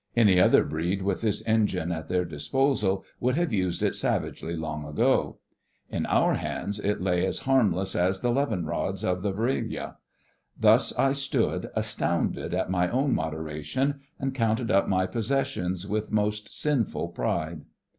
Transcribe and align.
Any 0.17 0.39
other 0.41 0.63
breed 0.63 1.03
with 1.03 1.21
this 1.21 1.43
engine 1.45 1.91
at 1.91 2.07
their 2.07 2.25
disposal 2.25 3.05
would 3.19 3.35
have 3.35 3.53
used 3.53 3.83
it 3.83 3.93
savagely 3.95 4.55
long 4.57 4.83
ago. 4.83 5.37
In 5.91 6.07
our 6.07 6.33
hands 6.33 6.79
it 6.79 7.01
lay 7.01 7.23
as 7.23 7.37
harmless 7.45 7.95
as 7.95 8.21
the 8.21 8.31
levin 8.31 8.65
rods 8.65 9.03
of 9.03 9.21
the 9.21 9.31
Vril 9.31 9.65
Ya. 9.65 9.91
Thus 10.59 10.91
I 10.97 11.13
stood, 11.13 11.69
astounded 11.75 12.51
at 12.55 12.71
my 12.71 12.89
own 12.89 13.13
moderation, 13.13 13.99
and 14.19 14.33
counted 14.33 14.71
up 14.71 14.87
my 14.87 15.05
possessions 15.05 15.85
with 15.85 16.11
most 16.11 16.59
sinful 16.59 17.09
pride. 17.09 17.65